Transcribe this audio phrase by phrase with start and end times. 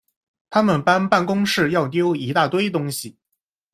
[0.49, 3.19] 他们搬办公室要丟一大堆东西